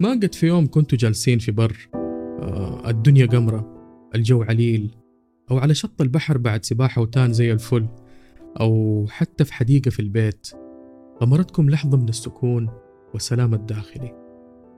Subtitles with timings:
[0.00, 3.74] ما قد في يوم كنتوا جالسين في بر آه، الدنيا قمرة
[4.14, 4.96] الجو عليل
[5.50, 7.88] أو على شط البحر بعد سباحة وتان زي الفل
[8.60, 10.48] أو حتى في حديقة في البيت.
[11.22, 12.68] غمرتكم لحظة من السكون
[13.12, 14.12] والسلام الداخلي.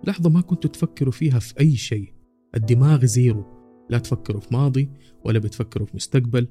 [0.06, 2.12] لحظة ما كنتوا تفكروا فيها في أي شيء.
[2.54, 3.44] الدماغ زيرو.
[3.90, 4.90] لا تفكروا في ماضي
[5.24, 6.48] ولا بتفكروا في مستقبل.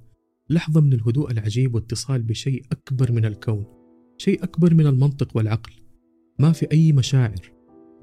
[0.49, 3.65] لحظة من الهدوء العجيب واتصال بشيء أكبر من الكون
[4.17, 5.73] شيء أكبر من المنطق والعقل.
[6.39, 7.54] ما في أي مشاعر.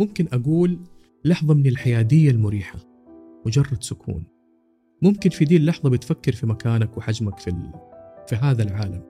[0.02, 0.78] ممكن أقول
[1.24, 2.78] لحظة من الحيادية المريحة
[3.46, 4.24] مجرد سكون.
[5.02, 7.72] ممكن في دي اللحظة بتفكر في مكانك وحجمك في, ال...
[8.28, 9.02] في هذا العالم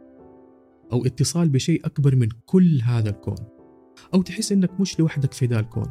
[0.93, 3.37] أو اتصال بشيء أكبر من كل هذا الكون
[4.15, 5.91] أو تحس إنك مش لوحدك في ذا الكون.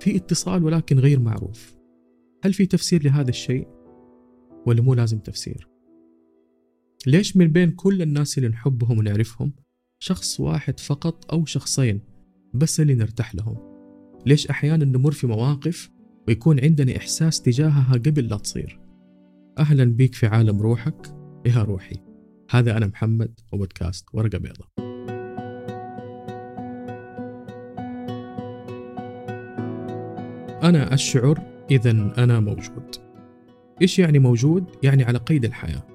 [0.00, 1.76] في اتصال ولكن غير معروف.
[2.44, 3.68] هل في تفسير لهذا الشيء؟
[4.66, 5.68] ولا مو لازم تفسير؟
[7.06, 9.52] ليش من بين كل الناس اللي نحبهم ونعرفهم
[9.98, 12.00] شخص واحد فقط أو شخصين
[12.54, 13.69] بس اللي نرتاح لهم؟
[14.26, 15.90] ليش أحيانا نمر في مواقف
[16.28, 18.80] ويكون عندنا إحساس تجاهها قبل لا تصير؟
[19.58, 21.14] أهلا بيك في عالم روحك
[21.46, 21.96] يا روحي.
[22.50, 24.68] هذا أنا محمد وبودكاست ورقة بيضة.
[30.62, 32.96] أنا أشعر إذا أنا موجود.
[33.82, 35.86] إيش يعني موجود؟ يعني على قيد الحياة.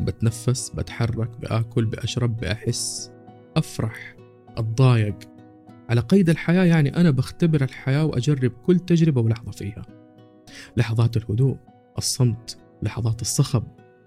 [0.00, 3.12] بتنفس بتحرك بآكل بأشرب بأحس
[3.56, 4.16] أفرح
[4.56, 5.18] أتضايق
[5.90, 9.82] على قيد الحياة يعني أنا بختبر الحياة وأجرب كل تجربة ولحظة فيها.
[10.76, 11.56] لحظات الهدوء
[11.98, 13.62] الصمت لحظات الصخب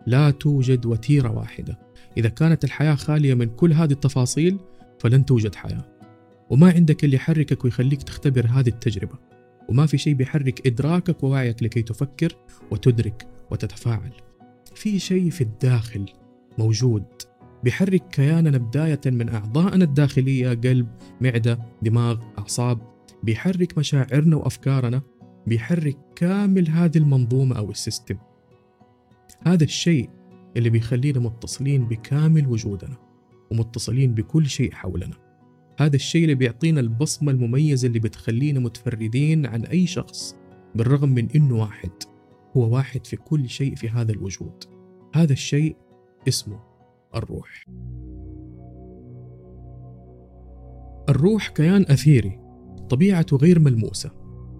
[0.08, 1.80] لا توجد وتيرة واحدة.
[2.18, 4.60] إذا كانت الحياة خالية من كل هذه التفاصيل
[5.00, 5.86] فلن توجد حياة.
[6.50, 9.18] وما عندك اللي يحركك ويخليك تختبر هذه التجربة.
[9.70, 12.36] وما في شيء بيحرك إدراكك ووعيك لكي تفكر
[12.72, 14.12] وتدرك وتتفاعل.
[14.76, 16.06] في شيء في الداخل
[16.58, 17.04] موجود
[17.64, 20.88] بيحرك كياننا بداية من أعضائنا الداخلية قلب
[21.22, 22.80] معدة دماغ أعصاب.
[23.24, 25.02] بيحرك مشاعرنا وأفكارنا.
[25.48, 28.18] بيحرك كامل هذه المنظومة أو السيستم.
[29.48, 30.10] هذا الشيء
[30.58, 32.98] اللي بيخلينا متصلين بكامل وجودنا
[33.52, 35.16] ومتصلين بكل شيء حولنا.
[35.80, 40.36] هذا الشيء اللي بيعطينا البصمة المميزة اللي بتخلينا متفردين عن أي شخص
[40.76, 41.92] بالرغم من إنه واحد.
[42.58, 44.64] هو واحد في كل شيء في هذا الوجود.
[45.16, 45.76] هذا الشيء
[46.28, 46.73] اسمه
[47.16, 47.66] الروح.
[51.10, 52.40] الروح كيان أثيري
[52.90, 54.12] طبيعته غير ملموسة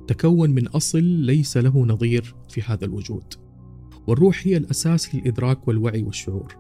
[0.08, 3.34] تكون من أصل ليس له نظير في هذا الوجود.
[4.08, 6.56] والروح هي الأساس للإدراك والوعي والشعور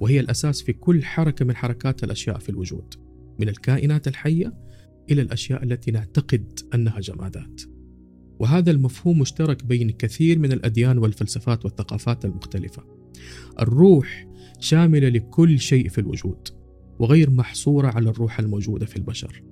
[0.00, 2.94] وهي الأساس في كل حركة من حركات الأشياء في الوجود
[3.38, 4.54] من الكائنات الحية
[5.10, 7.62] إلى الأشياء التي نعتقد أنها جمادات.
[8.38, 12.84] وهذا المفهوم مشترك بين كثير من الأديان والفلسفات والثقافات المختلفة.
[13.60, 14.26] الروح
[14.60, 16.48] شاملة لكل شيء في الوجود
[16.98, 19.42] وغير محصورة على الروح الموجودة في البشر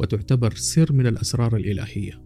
[0.00, 2.22] وتعتبر سر من الأسرار الإلهية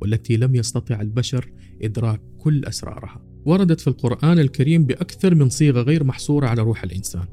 [0.00, 1.52] والتي لم يستطع البشر
[1.82, 3.24] إدراك كل أسرارها.
[3.46, 7.26] وردت في القرآن الكريم بأكثر من صيغة غير محصورة على روح الإنسان.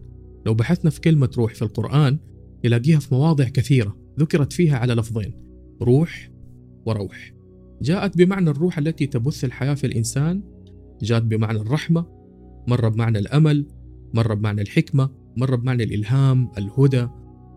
[0.46, 2.20] لو بحثنا في كلمة روح في القرآن
[2.66, 5.34] نلاقيها في مواضع كثيرة ذكرت فيها على لفظين
[5.82, 6.32] روح
[6.86, 7.34] وروح.
[7.82, 10.44] جاءت بمعنى الروح التي تبث الحياة في الإنسان
[11.02, 12.06] جاءت بمعنى الرحمة
[12.68, 13.66] مرة بمعنى الأمل
[14.14, 17.08] مرة بمعنى الحكمة مرة بمعنى الإلهام الهدى.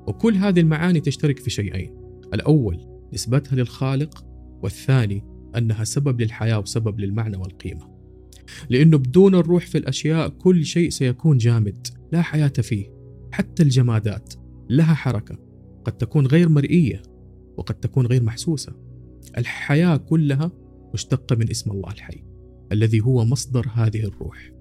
[0.06, 1.96] وكل هذه المعاني تشترك في شيئين.
[2.34, 2.80] الأول
[3.12, 4.24] نسبتها للخالق
[4.62, 5.24] والثاني
[5.56, 7.94] أنها سبب للحياة وسبب للمعنى والقيمة.
[8.70, 12.86] لأنه بدون الروح في الأشياء كل شيء سيكون جامد لا حياة فيه.
[13.32, 14.34] حتى الجمادات
[14.70, 15.38] لها حركة.
[15.84, 17.02] قد تكون غير مرئية
[17.56, 18.72] وقد تكون غير محسوسة.
[19.38, 20.52] الحياة كلها
[20.94, 22.24] مشتقة من اسم الله الحي
[22.72, 24.53] الذي هو مصدر هذه الروح.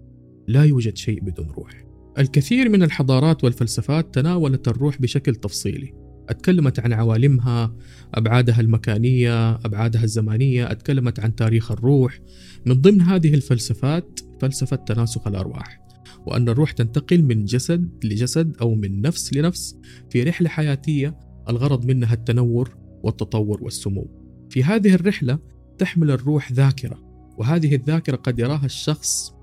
[0.47, 1.85] لا يوجد شيء بدون روح.
[2.19, 5.93] الكثير من الحضارات والفلسفات تناولت الروح بشكل تفصيلي.
[6.29, 7.75] أتكلمت عن عوالمها
[8.13, 12.19] أبعادها المكانية أبعادها الزمانية أتكلمت عن تاريخ الروح.
[12.65, 15.79] من ضمن هذه الفلسفات فلسفة تناسخ الأرواح
[16.25, 19.77] وأن الروح تنتقل من جسد لجسد أو من نفس لنفس
[20.09, 21.17] في رحلة حياتية
[21.49, 24.07] الغرض منها التنور والتطور والسمو.
[24.49, 25.39] في هذه الرحلة
[25.77, 27.03] تحمل الروح ذاكرة
[27.37, 29.33] وهذه الذاكرة قد يراها الشخص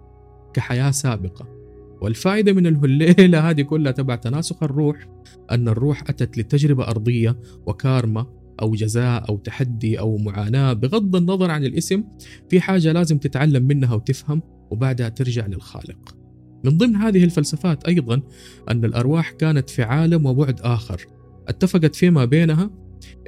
[0.54, 1.60] كحياة سابقة.
[2.00, 5.08] والفائدة من الهليلة هذه كلها تبع تناسخ الروح
[5.50, 8.26] أن الروح أتت لتجربة أرضية وكارما
[8.62, 12.04] أو جزاء أو تحدي أو معاناة بغض النظر عن الاسم
[12.48, 16.16] في حاجة لازم تتعلم منها وتفهم وبعدها ترجع للخالق.
[16.64, 18.22] من ضمن هذه الفلسفات أيضا
[18.70, 21.06] أن الأرواح كانت في عالم وبعد آخر.
[21.48, 22.70] اتفقت فيما بينها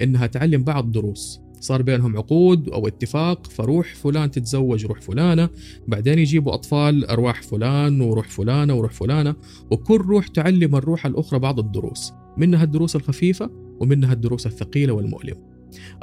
[0.03, 1.41] أنها تعلم بعض دروس.
[1.63, 5.49] صار بينهم عقود أو اتفاق فروح فلان تتزوج روح فلانة
[5.89, 9.35] بعدين يجيبوا أطفال أرواح فلان وروح فلانة وروح فلانة
[9.71, 13.51] وكل روح تعلم الروح الأخرى بعض الدروس منها الدروس الخفيفة
[13.81, 15.41] ومنها الدروس الثقيلة والمؤلمة.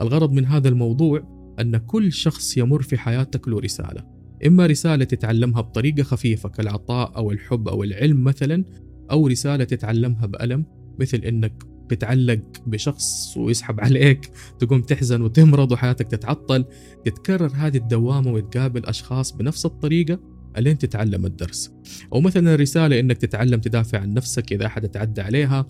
[0.02, 1.24] الغرض من هذا الموضوع
[1.60, 4.04] أن كل شخص يمر في حياتك له رسالة
[4.48, 8.66] إما رسالة تتعلمها بطريقة خفيفة كالعطاء أو الحب أو العلم مثلا
[9.12, 10.66] أو رسالة تتعلمها بألم
[11.00, 16.66] مثل إنك بتعلق بشخص ويسحب عليك تقوم تحزن وتمرض وحياتك تتعطل
[17.06, 20.20] تتكرر هذه الدوامة وتقابل أشخاص بنفس الطريقة
[20.58, 21.72] ألين تتعلم الدرس.
[22.14, 25.66] أو مثلا رسالة إنك تتعلم تدافع عن نفسك إذا أحد تعدى عليها.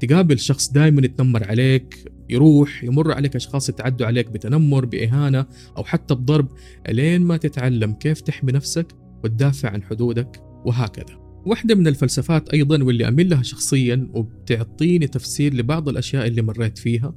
[0.00, 5.46] تقابل شخص دائما يتنمر عليك يروح يمر عليك أشخاص يتعدوا عليك بتنمر بإهانة
[5.76, 6.48] أو حتى بضرب
[6.88, 8.86] ألين ما تتعلم كيف تحمي نفسك
[9.24, 11.23] وتدافع عن حدودك وهكذا.
[11.46, 17.14] واحدة من الفلسفات أيضا واللي أميل لها شخصيا وبتعطيني تفسير لبعض الأشياء اللي مريت فيها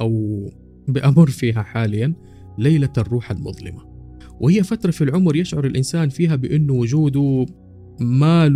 [0.00, 0.44] أو
[0.88, 2.14] بأمر فيها حاليا
[2.58, 3.96] ليلة الروح المظلمة.
[4.40, 7.46] وهي فترة في العمر يشعر الإنسان فيها بأنه وجوده
[8.00, 8.48] ما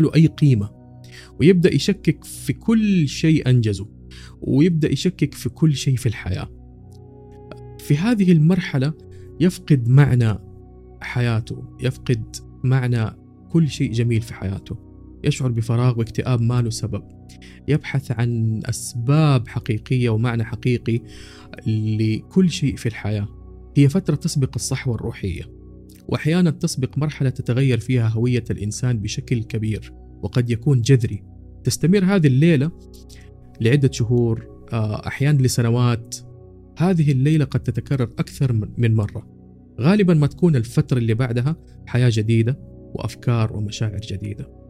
[0.00, 0.70] له أي قيمة.
[1.40, 3.86] ويبدأ يشكك في كل شيء أنجزه
[4.40, 6.48] ويبدأ يشكك في كل شيء في الحياة.
[7.78, 8.92] في هذه المرحلة
[9.40, 10.38] يفقد معنى
[11.00, 13.19] حياته يفقد معنى
[13.52, 14.76] كل شيء جميل في حياته.
[15.24, 17.02] يشعر بفراغ واكتئاب ما له سبب.
[17.68, 21.00] يبحث عن أسباب حقيقية ومعنى حقيقي
[21.66, 23.28] لكل شيء في الحياة.
[23.76, 25.42] هي فترة تسبق الصحوة الروحية
[26.08, 29.92] وأحيانا تسبق مرحلة تتغير فيها هوية الإنسان بشكل كبير
[30.22, 31.22] وقد يكون جذري.
[31.64, 32.70] تستمر هذه الليلة
[33.60, 36.16] لعدة شهور آه، أحيانا لسنوات.
[36.78, 39.26] هذه الليلة قد تتكرر أكثر من مرة.
[39.80, 41.56] غالبا ما تكون الفترة اللي بعدها
[41.86, 42.69] حياة جديدة.
[42.94, 44.60] وأفكار ومشاعر جديدة.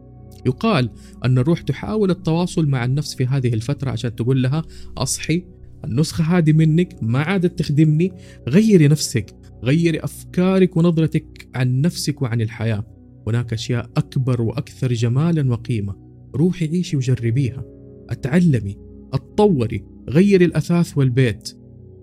[0.45, 0.89] يقال
[1.25, 4.63] أن الروح تحاول التواصل مع النفس في هذه الفترة عشان تقول لها
[4.97, 5.45] أصحي
[5.85, 8.13] النسخة هذه منك ما عادت تخدمني
[8.49, 12.85] غيري نفسك غيري أفكارك ونظرتك عن نفسك وعن الحياة.
[13.27, 15.95] هناك أشياء أكبر وأكثر جمالا وقيمة
[16.35, 17.65] روحي عيشي وجربيها.
[18.09, 18.77] أتعلمي
[19.13, 21.57] أتطوري غيري الأثاث والبيت.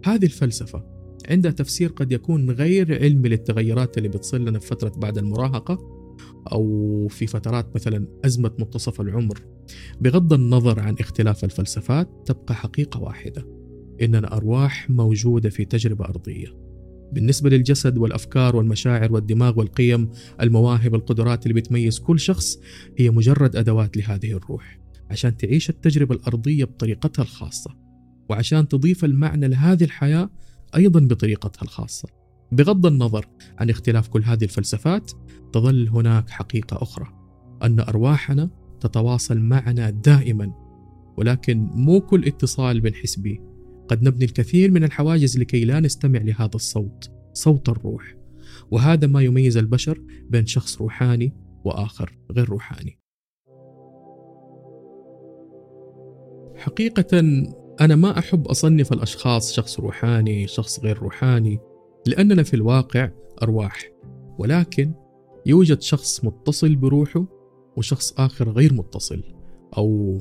[0.05, 0.85] هذه الفلسفة
[1.29, 5.98] عندها تفسير قد يكون غير علمي للتغيرات اللي بتصير لنا في فترة بعد المراهقة.
[6.53, 9.43] أو في فترات مثلا أزمة منتصف العمر
[10.01, 13.47] بغض النظر عن اختلاف الفلسفات تبقى حقيقة واحدة
[14.03, 16.69] إننا أرواح موجودة في تجربة أرضية.
[17.13, 22.59] بالنسبة للجسد والأفكار والمشاعر والدماغ والقيم المواهب القدرات اللي بتميز كل شخص
[22.99, 24.79] هي مجرد أدوات لهذه الروح
[25.11, 27.71] عشان تعيش التجربة الأرضية بطريقتها الخاصة
[28.31, 30.31] وعشان تضيف المعنى لهذه الحياة
[30.77, 32.18] أيضا بطريقتها الخاصة.
[32.53, 33.27] بغض النظر
[33.59, 35.13] عن اختلاف كل هذه الفلسفات
[35.53, 37.07] تظل هناك حقيقة أخرى
[37.63, 38.51] أن أرواحنا
[38.81, 40.53] تتواصل معنا دائما
[41.17, 43.39] ولكن مو كل اتصال بنحس به.
[43.89, 48.17] قد نبني الكثير من الحواجز لكي لا نستمع لهذا الصوت صوت الروح
[48.71, 51.33] وهذا ما يميز البشر بين شخص روحاني
[51.65, 52.99] وآخر غير روحاني.
[56.57, 57.19] حقيقه
[57.81, 61.59] أنا ما أحب أصنف الأشخاص شخص روحاني شخص غير روحاني.
[62.09, 63.11] لأننا في الواقع
[63.43, 63.91] أرواح
[64.39, 64.93] ولكن
[65.47, 67.27] يوجد شخص متصل بروحه
[67.77, 69.23] وشخص آخر غير متصل
[69.77, 70.19] أو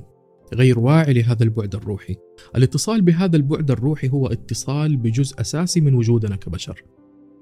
[0.54, 2.16] غير واعي لهذا البعد الروحي.
[2.56, 6.84] الاتصال بهذا البعد الروحي هو اتصال بجزء أساسي من وجودنا كبشر.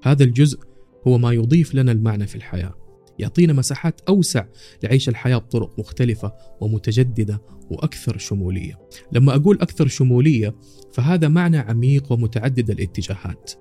[0.02, 0.60] هذا الجزء
[1.06, 2.74] هو ما يضيف لنا المعنى في الحياة
[3.18, 4.44] يعطينا مساحات أوسع
[4.82, 8.78] لعيش الحياة بطرق مختلفة ومتجددة وأكثر شمولية.
[9.12, 10.54] لما أقول أكثر شمولية
[10.92, 13.52] فهذا معنى عميق ومتعدد الاتجاهات.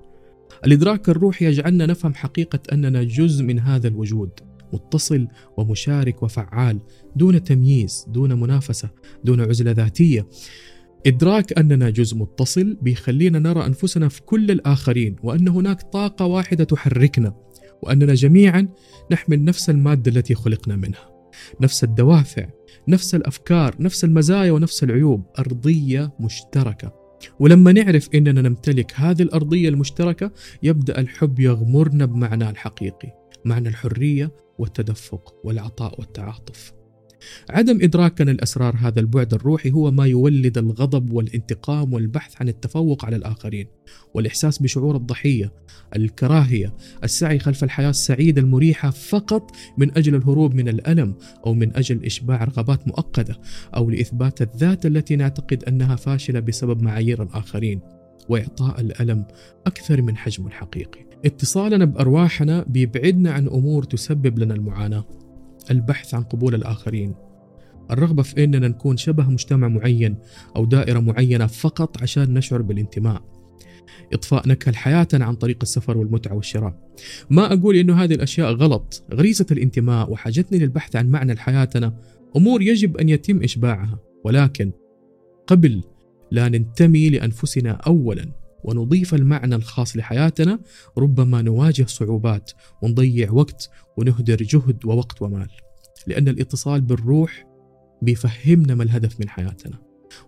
[0.66, 4.30] الإدراك الروحي يجعلنا نفهم حقيقة أننا جزء من هذا الوجود
[4.74, 6.80] متصل ومشارك وفعال
[7.16, 8.90] دون تمييز دون منافسة
[9.24, 10.28] دون عزلة ذاتية.
[11.08, 17.34] إدراك أننا جزء متصل بيخلينا نرى أنفسنا في كل الآخرين وأن هناك طاقة واحدة تحركنا
[17.84, 18.68] وأننا جميعا
[19.12, 21.10] نحمل نفس المادة التي خلقنا منها.
[21.62, 22.50] نفس الدوافع
[22.88, 27.05] نفس الأفكار نفس المزايا ونفس العيوب أرضية مشتركة.
[27.40, 30.32] ولما نعرف أننا نمتلك هذه الأرضية المشتركة
[30.64, 33.14] يبدأ الحب يغمرنا بمعناه الحقيقي
[33.46, 36.75] معنى الحرية والتدفق والعطاء والتعاطف.
[37.50, 43.16] عدم إدراكنا لأسرار هذا البعد الروحي هو ما يولد الغضب والانتقام والبحث عن التفوق على
[43.16, 43.68] الآخرين
[44.14, 45.52] والإحساس بشعور الضحية
[45.96, 51.16] الكراهية السعي خلف الحياة السعيدة المريحة فقط من أجل الهروب من الألم
[51.46, 53.36] أو من أجل إشباع رغبات مؤقتة
[53.76, 57.80] أو لإثبات الذات التي نعتقد أنها فاشلة بسبب معايير الآخرين
[58.30, 59.26] وإعطاء الألم
[59.68, 61.06] أكثر من حجمه الحقيقي.
[61.26, 65.06] اتصالنا بأرواحنا بيبعدنا عن أمور تسبب لنا المعاناة.
[65.72, 67.16] البحث عن قبول الآخرين.
[67.92, 70.18] الرغبة في أننا نكون شبه مجتمع معين
[70.56, 73.22] أو دائرة معينة فقط عشان نشعر بالانتماء.
[74.14, 76.90] إطفاء نكهة حياتنا عن طريق السفر والمتعة والشراء.
[77.30, 82.00] ما أقول أنه هذه الأشياء غلط غريزة الانتماء وحاجتنا للبحث عن معنى لحياتنا
[82.36, 84.00] أمور يجب أن يتم إشباعها.
[84.24, 84.72] ولكن
[85.48, 85.84] قبل
[86.32, 88.45] لا ننتمي لأنفسنا أولا.
[88.66, 90.60] ونضيف المعنى الخاص لحياتنا
[90.98, 95.50] ربما نواجه صعوبات ونضيع وقت ونهدر جهد ووقت ومال.
[96.08, 97.46] لأن الاتصال بالروح
[98.02, 99.80] بيفهمنا ما الهدف من حياتنا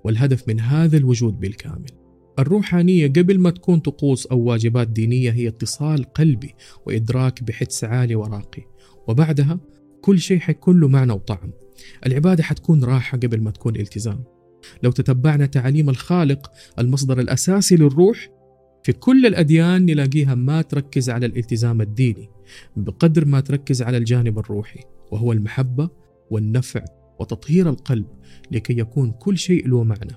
[0.03, 1.91] والهدف من هذا الوجود بالكامل.
[2.39, 8.63] الروحانية قبل ما تكون طقوس أو واجبات دينية هي اتصال قلبي وإدراك بحدس عالي وراقي.
[9.07, 9.59] وبعدها
[10.01, 11.51] كل شيء حيكون له معنى وطعم.
[12.05, 14.23] العبادة حتكون راحة قبل ما تكون التزام.
[14.83, 18.29] لو تتبعنا تعاليم الخالق المصدر الأساسي للروح
[18.83, 22.29] في كل الأديان نلاقيها ما تركز على الالتزام الديني
[22.77, 24.79] بقدر ما تركز على الجانب الروحي
[25.11, 25.89] وهو المحبة
[26.31, 26.85] والنفع
[27.19, 28.05] وتطهير القلب
[28.51, 30.15] لكي يكون كل شيء له معنى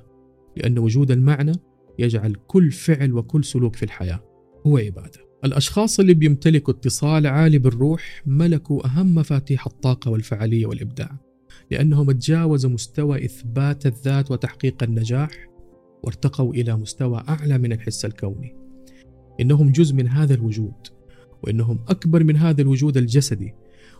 [0.56, 1.52] لأن وجود المعنى
[1.98, 4.20] يجعل كل فعل وكل سلوك في الحياة
[4.66, 5.30] هو عبادة.
[5.44, 11.29] الأشخاص اللي بيمتلكوا اتصال عالي بالروح ملكوا أهم مفاتيح الطاقة والفعالية والإبداع.
[11.70, 15.30] لأنهم تجاوزوا مستوى إثبات الذات وتحقيق النجاح
[16.02, 18.56] وارتقوا إلى مستوى أعلى من الحس الكوني.
[19.40, 20.74] إنهم جزء من هذا الوجود
[21.42, 23.54] وإنهم أكبر من هذا الوجود الجسدي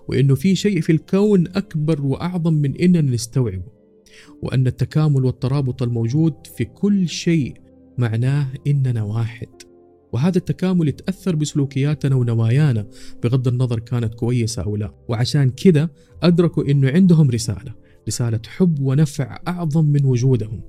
[0.08, 3.80] وإنه في شيء في الكون أكبر وأعظم من إننا نستوعبه
[4.42, 7.54] وأن التكامل والترابط الموجود في كل شيء
[7.98, 9.48] معناه إننا واحد.
[10.12, 12.86] وهذا التكامل يتأثر بسلوكياتنا ونوايانا
[13.22, 14.94] بغض النظر كانت كويسة أو لا.
[15.08, 17.74] وعشان كده أدركوا أنه عندهم رسالة
[18.08, 20.60] رسالة حب ونفع أعظم من وجودهم.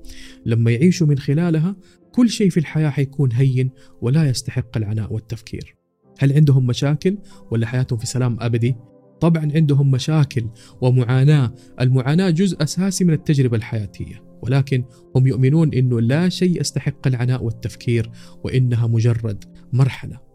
[0.46, 1.76] لما يعيشوا من خلالها
[2.12, 3.72] كل شيء في الحياة حيكون هين
[4.02, 5.76] ولا يستحق العناء والتفكير.
[6.20, 7.18] هل عندهم مشاكل
[7.52, 8.76] ولا حياتهم في سلام أبدي؟
[9.22, 10.46] طبعا عندهم مشاكل
[10.82, 11.54] ومعاناة.
[11.82, 14.31] المعاناة جزء أساسي من التجربة الحياتية.
[14.42, 14.84] ولكن
[15.16, 18.12] هم يؤمنون إنه لا شيء يستحق العناء والتفكير
[18.44, 19.44] وإنها مجرد
[19.74, 20.31] مرحلة.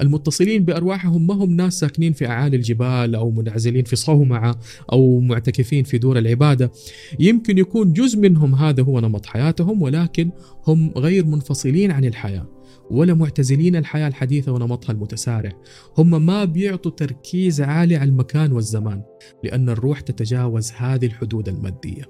[0.00, 4.58] المتصلين بأرواحهم ما هم ناس ساكنين في أعالي الجبال أو منعزلين في صومعة
[4.92, 6.72] أو معتكفين في دور العبادة.
[7.20, 10.30] يمكن يكون جزء منهم هذا هو نمط حياتهم ولكن
[10.66, 12.62] هم غير منفصلين عن الحياة.
[12.90, 15.52] ولا معتزلين الحياة الحديثة ونمطها المتسارع
[15.98, 19.02] هم ما بيعطوا تركيز عالي على المكان والزمان
[19.44, 22.02] لأن الروح تتجاوز هذه الحدود المادية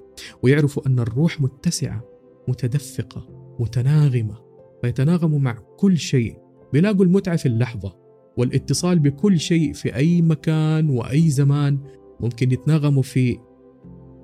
[0.43, 2.03] ويعرفوا أن الروح متسعة
[2.47, 3.27] متدفقة
[3.59, 4.37] متناغمة
[4.81, 6.42] فيتناغموا مع كل شيء
[6.73, 7.95] بيلاقوا المتعة في اللحظة
[8.37, 11.77] والاتصال بكل شيء في أي مكان وأي زمان.
[12.19, 13.37] ممكن يتناغموا في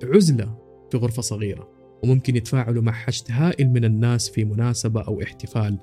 [0.04, 0.58] عزلة
[0.90, 1.68] في غرفة صغيرة
[2.02, 5.78] وممكن يتفاعلوا مع حشد هائل من الناس في مناسبة أو احتفال.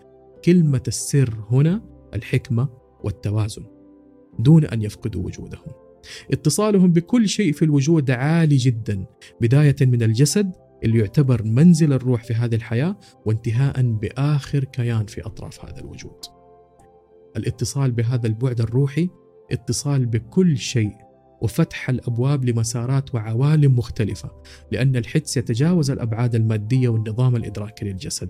[0.46, 1.82] كلمة السر هنا
[2.14, 2.70] الحكمة
[3.04, 3.64] والتوازن
[4.40, 5.72] دون أن يفقدوا وجودهم.
[6.32, 9.06] اتصالهم بكل شيء في الوجود عالي جدا
[9.42, 10.52] بداية من الجسد
[10.84, 16.37] اللي يعتبر منزل الروح في هذه الحياة وانتهاء بآخر كيان في أطراف هذا الوجود.
[17.38, 19.10] الاتصال بهذا البعد الروحي
[19.52, 21.08] اتصال بكل شيء
[21.42, 24.32] وفتح الأبواب لمسارات وعوالم مختلفة
[24.72, 28.30] لأن الحدس يتجاوز الأبعاد المادية والنظام الإدراكي للجسد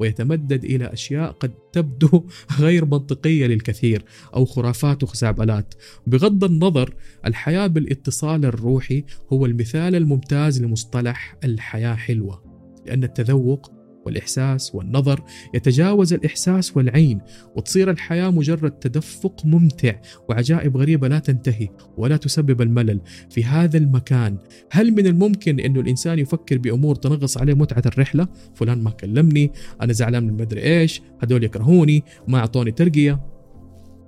[0.00, 2.26] ويتمدد إلى أشياء قد تبدو
[2.60, 5.74] غير منطقية للكثير أو خرافات وخزعبلات.
[6.06, 6.94] بغض النظر
[7.26, 12.42] الحياة بالاتصال الروحي هو المثال الممتاز لمصطلح الحياة حلوة
[12.86, 13.75] لأن التذوق
[14.06, 15.22] والإحساس والنظر
[15.54, 17.20] يتجاوز الإحساس والعين
[17.56, 19.94] وتصير الحياة مجرد تدفق ممتع
[20.28, 24.38] وعجائب غريبة لا تنتهي ولا تسبب الملل في هذا المكان.
[24.70, 29.92] هل من الممكن أنه الإنسان يفكر بأمور تنغص عليه متعة الرحلة؟ فلان ما كلمني أنا
[29.92, 33.20] زعلان من مدري إيش هدول يكرهوني ما أعطوني ترقية.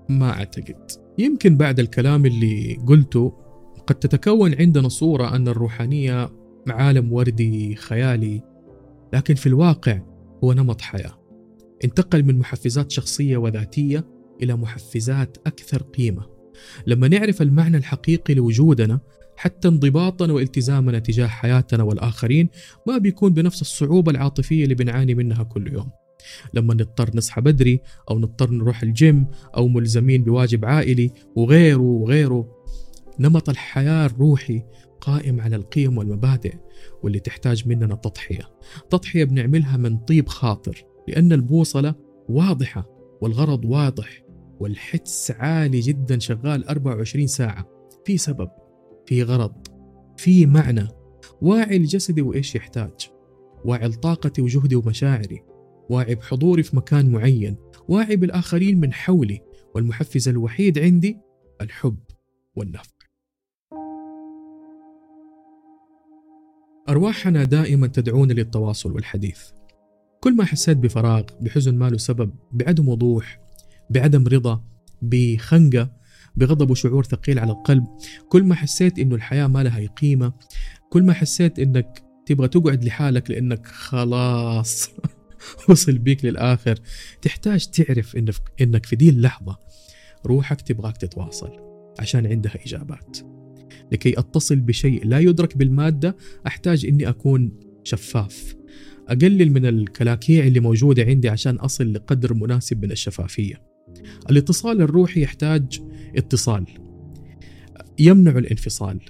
[0.08, 0.90] ما أعتقد.
[1.18, 3.32] يمكن بعد الكلام اللي قلته
[3.86, 6.30] قد تتكون عندنا صورة أن الروحانية
[6.68, 8.42] عالم وردي خيالي
[9.12, 10.00] لكن في الواقع
[10.44, 11.18] هو نمط حياة.
[11.84, 14.06] انتقل من محفزات شخصية وذاتية
[14.42, 16.26] إلى محفزات أكثر قيمة.
[16.86, 19.00] لما نعرف المعنى الحقيقي لوجودنا
[19.36, 22.48] حتى انضباطنا والتزامنا تجاه حياتنا والآخرين
[22.86, 25.90] ما بيكون بنفس الصعوبة العاطفية اللي بنعاني منها كل يوم.
[26.54, 32.58] لما نضطر نصحى بدري أو نضطر نروح الجيم أو ملزمين بواجب عائلي وغيره وغيره
[33.20, 34.62] نمط الحياة الروحي
[35.00, 36.54] قائم على القيم والمبادئ
[37.02, 38.50] واللي تحتاج مننا تضحية.
[38.90, 41.94] تضحية بنعملها من طيب خاطر لأن البوصلة
[42.28, 42.86] واضحة
[43.20, 44.22] والغرض واضح
[44.60, 47.68] والحدس عالي جدا شغال 24 ساعة.
[48.04, 48.48] في سبب
[49.06, 49.52] في غرض
[50.16, 50.88] في معنى.
[51.42, 53.10] واعي لجسدي وإيش يحتاج.
[53.64, 55.42] واعي لطاقتي وجهدي ومشاعري.
[55.90, 57.56] واعي بحضوري في مكان معين.
[57.88, 59.40] واعي بالآخرين من حولي.
[59.74, 61.18] والمحفز الوحيد عندي
[61.60, 61.98] الحب
[62.56, 62.97] والنفع
[66.88, 69.40] أرواحنا دائما تدعونا للتواصل والحديث.
[70.20, 73.40] كل ما حسيت بفراغ بحزن ما له سبب بعدم وضوح
[73.90, 74.64] بعدم رضا
[75.02, 75.90] بخنقة
[76.36, 77.84] بغضب وشعور ثقيل على القلب
[78.28, 80.32] كل ما حسيت إنه الحياة ما لها قيمة
[80.90, 84.90] كل ما حسيت إنك تبغى تقعد لحالك لأنك خلاص
[85.68, 86.78] وصل بيك للآخر.
[87.22, 88.16] تحتاج تعرف
[88.60, 89.58] إنك, في دي اللحظة
[90.26, 91.50] روحك تبغاك تتواصل
[91.98, 93.37] عشان عندها إجابات.
[93.92, 96.16] لكي أتصل بشيء لا يدرك بالمادة
[96.46, 97.52] أحتاج إني أكون
[97.84, 98.54] شفاف.
[99.08, 103.62] أقلل من الكلاكيع اللي موجودة عندي عشان أصل لقدر مناسب من الشفافية.
[104.30, 105.80] الاتصال الروحي يحتاج
[106.16, 106.64] اتصال.
[107.98, 109.00] يمنع الانفصال.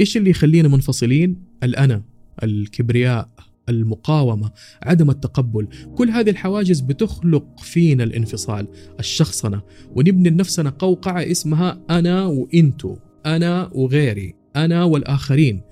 [0.00, 2.02] إيش اللي يخلينا منفصلين؟ الأنا
[2.42, 3.28] الكبرياء
[3.68, 4.50] المقاومة
[4.82, 5.68] عدم التقبل.
[5.94, 8.68] كل هذه الحواجز بتخلق فينا الانفصال
[9.00, 9.62] الشخصنة.
[9.94, 12.96] ونبني لنفسنا قوقعة اسمها أنا وإنتو.
[13.36, 15.62] أنا وغيري أنا والآخرين.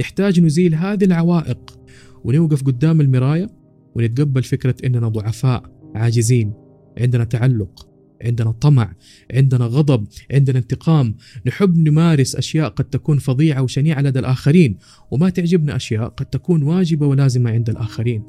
[0.00, 1.78] نحتاج نزيل هذه العوائق.
[2.24, 3.50] ونوقف قدام المرايه
[3.94, 5.62] ونتقبل فكرة إننا ضعفاء
[5.94, 6.52] عاجزين.
[6.98, 7.88] عندنا تعلق
[8.22, 8.94] عندنا طمع
[9.34, 11.16] عندنا غضب عندنا انتقام.
[11.46, 14.78] نحب نمارس أشياء قد تكون فظيعة وشنيعة لدى الآخرين.
[15.10, 18.26] وما تعجبنا أشياء قد تكون واجبة ولازمة عند الآخرين.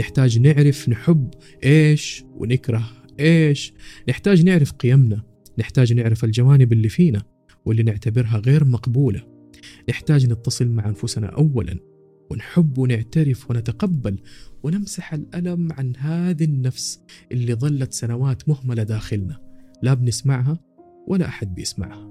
[0.00, 1.30] نحتاج نعرف نحب
[1.64, 3.72] إيش ونكره إيش.
[4.08, 5.22] نحتاج نعرف قيمنا.
[5.58, 7.22] نحتاج نعرف الجوانب اللي فينا.
[7.64, 9.26] واللي نعتبرها غير مقبولة.
[9.88, 11.78] نحتاج نتصل مع أنفسنا أولا
[12.30, 14.18] ونحب ونعترف ونتقبل
[14.62, 17.00] ونمسح الألم عن هذه النفس
[17.32, 19.40] اللي ظلت سنوات مهملة داخلنا.
[19.82, 20.58] لا بنسمعها
[21.08, 22.10] ولا أحد بيسمعها.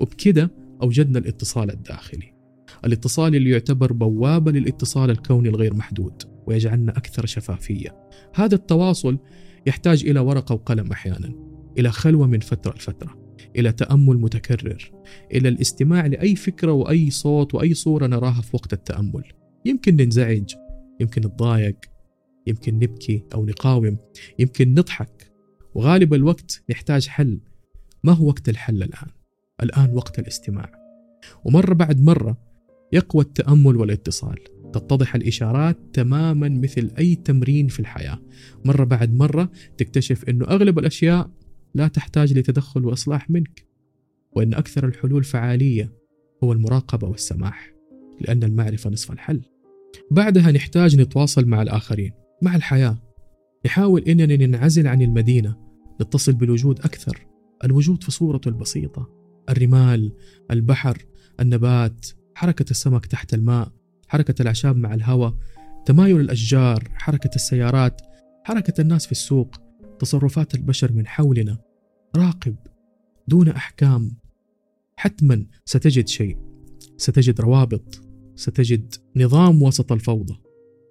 [0.00, 0.50] وبكده
[0.82, 2.34] أوجدنا الاتصال الداخلي.
[2.84, 8.08] الاتصال اللي يعتبر بوابة للاتصال الكوني الغير محدود ويجعلنا أكثر شفافية.
[8.34, 9.18] هذا التواصل
[9.66, 11.34] يحتاج إلى ورقة وقلم أحيانا
[11.78, 13.19] إلى خلوة من فترة لفترة.
[13.56, 14.90] إلى تأمل متكرر
[15.32, 19.24] إلى الاستماع لأي فكرة وأي صوت وأي صورة نراها في وقت التأمل.
[19.64, 20.54] يمكن ننزعج
[21.00, 21.76] يمكن نتضايق
[22.46, 23.96] يمكن نبكي أو نقاوم
[24.38, 25.32] يمكن نضحك.
[25.74, 27.40] وغالب الوقت نحتاج حل.
[28.04, 29.08] ما هو وقت الحل الآن؟
[29.62, 30.72] الآن وقت الاستماع.
[31.44, 32.38] ومرة بعد مرة
[32.92, 34.38] يقوى التأمل والاتصال.
[34.72, 38.18] تتضح الإشارات تماما مثل أي تمرين في الحياة.
[38.64, 41.30] مرة بعد مرة تكتشف أنه أغلب الأشياء
[41.74, 43.66] لا تحتاج لتدخل وإصلاح منك
[44.32, 45.92] وأن أكثر الحلول فعالية
[46.44, 47.72] هو المراقبة والسماح
[48.20, 49.40] لأن المعرفة نصف الحل.
[50.10, 53.02] بعدها نحتاج نتواصل مع الآخرين مع الحياة.
[53.66, 55.56] نحاول إننا ننعزل عن المدينة
[56.02, 57.26] نتصل بالوجود أكثر.
[57.64, 59.08] الوجود في صورته البسيطة
[59.48, 60.12] الرمال
[60.50, 61.06] البحر
[61.40, 63.72] النبات حركة السمك تحت الماء
[64.08, 65.34] حركة الأعشاب مع الهواء
[65.86, 68.00] تمايل الأشجار حركة السيارات
[68.44, 69.69] حركة الناس في السوق.
[70.00, 71.58] تصرفات البشر من حولنا
[72.16, 72.56] راقب
[73.28, 74.16] دون أحكام.
[74.96, 76.38] حتما ستجد شيء.
[76.96, 78.00] ستجد روابط.
[78.34, 80.36] ستجد نظام وسط الفوضى.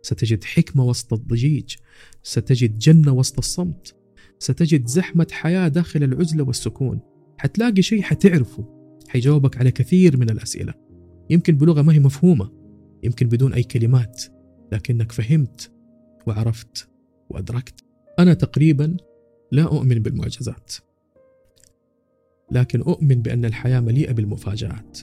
[0.01, 1.75] ستجد حكمة وسط الضجيج.
[2.23, 3.95] ستجد جنة وسط الصمت.
[4.39, 6.99] ستجد زحمة حياة داخل العزلة والسكون.
[7.37, 8.97] حتلاقي شيء حتعرفه.
[9.07, 10.73] حيجاوبك على كثير من الأسئلة.
[11.29, 12.51] يمكن بلغة ما هي مفهومة.
[13.03, 14.23] يمكن بدون أي كلمات.
[14.71, 15.71] لكنك فهمت
[16.27, 16.89] وعرفت
[17.29, 17.88] وأدركت.
[18.19, 18.97] أنا تقريبا
[19.51, 20.73] لا أؤمن بالمعجزات
[22.51, 24.99] لكن أؤمن بأن الحياة مليئة بالمفاجآت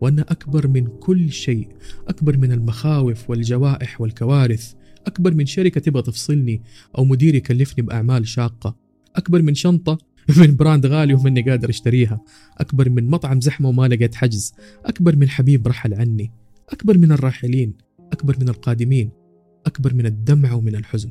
[0.00, 1.68] وأنها أكبر من كل شيء
[2.08, 4.74] أكبر من المخاوف والجوائح والكوارث
[5.06, 6.62] أكبر من شركة تبغى تفصلني
[6.98, 8.76] أو مدير يكلفني بأعمال شاقة
[9.16, 9.98] أكبر من شنطة
[10.40, 12.20] من براند غالي وماني قادر أشتريها
[12.58, 16.32] أكبر من مطعم زحمة وما لقيت حجز أكبر من حبيب رحل عني
[16.68, 17.74] أكبر من الراحلين
[18.12, 19.10] أكبر من القادمين
[19.66, 21.10] أكبر من الدمع ومن الحزن.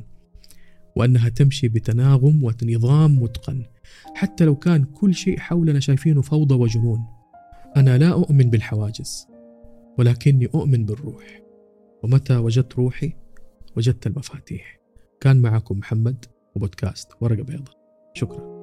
[0.96, 3.64] وأنها تمشي بتناغم ونظام متقن.
[4.14, 7.04] حتى لو كان كل شيء حولنا شايفينه فوضى وجنون.
[7.76, 9.26] أنا لا أؤمن بالحواجز
[9.98, 11.42] ولكني أؤمن بالروح.
[12.02, 13.12] ومتى وجدت روحي؟
[13.76, 14.80] وجدت المفاتيح.
[15.20, 16.24] كان معكم محمد
[16.54, 17.76] وبودكاست ورقة بيضاء.
[18.14, 18.60] شكرا.